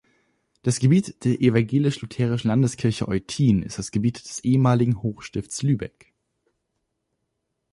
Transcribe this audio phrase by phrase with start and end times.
[0.63, 6.11] Das Gebiet der Evangelisch-Lutherischen Landeskirche Eutin ist das Gebiet des ehemaligen Hochstifts Lübeck.